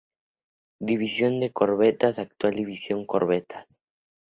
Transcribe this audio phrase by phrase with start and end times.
[0.79, 3.67] División de Corbetas, actual División Corbetas.